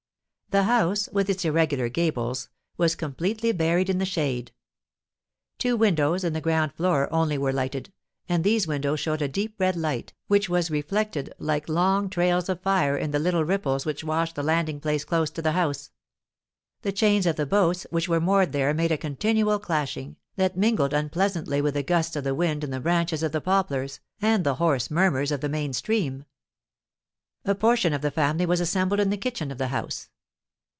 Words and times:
The 0.59 0.63
house, 0.63 1.07
with 1.13 1.29
its 1.29 1.45
irregular 1.45 1.87
gables, 1.87 2.49
was 2.75 2.93
completely 2.95 3.53
buried 3.53 3.89
in 3.89 3.99
the 3.99 4.05
shade; 4.05 4.51
two 5.57 5.77
windows 5.77 6.25
in 6.25 6.33
the 6.33 6.41
ground 6.41 6.73
floor 6.73 7.07
only 7.09 7.37
were 7.37 7.53
lighted, 7.53 7.93
and 8.27 8.43
these 8.43 8.67
windows 8.67 8.99
showed 8.99 9.21
a 9.21 9.29
deep 9.29 9.55
red 9.61 9.77
light, 9.77 10.11
which 10.27 10.49
was 10.49 10.69
reflected 10.69 11.31
like 11.39 11.69
long 11.69 12.09
trails 12.09 12.49
of 12.49 12.59
fire 12.59 12.97
in 12.97 13.11
the 13.11 13.17
little 13.17 13.45
ripples 13.45 13.85
which 13.85 14.03
washed 14.03 14.35
the 14.35 14.43
landing 14.43 14.81
place 14.81 15.05
close 15.05 15.29
to 15.29 15.41
the 15.41 15.53
house. 15.53 15.89
The 16.81 16.91
chains 16.91 17.25
of 17.25 17.37
the 17.37 17.45
boats 17.45 17.87
which 17.89 18.09
were 18.09 18.19
moored 18.19 18.51
there 18.51 18.73
made 18.73 18.91
a 18.91 18.97
continual 18.97 19.57
clashing, 19.57 20.17
that 20.35 20.57
mingled 20.57 20.91
unpleasantly 20.93 21.61
with 21.61 21.75
the 21.75 21.81
gusts 21.83 22.17
of 22.17 22.25
the 22.25 22.35
wind 22.35 22.65
in 22.65 22.71
the 22.71 22.81
branches 22.81 23.23
of 23.23 23.31
the 23.31 23.39
poplars, 23.39 24.01
and 24.21 24.43
the 24.43 24.55
hoarse 24.55 24.91
murmurs 24.91 25.31
of 25.31 25.39
the 25.39 25.47
main 25.47 25.71
stream. 25.71 26.25
A 27.45 27.55
portion 27.55 27.93
of 27.93 28.01
the 28.01 28.11
family 28.11 28.45
was 28.45 28.59
assembled 28.59 28.99
in 28.99 29.11
the 29.11 29.15
kitchen 29.17 29.49
of 29.49 29.57
the 29.57 29.69
house. 29.69 30.09